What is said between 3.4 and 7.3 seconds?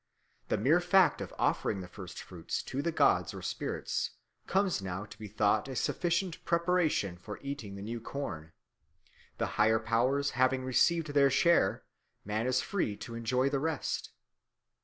spirits comes now to be thought a sufficient preparation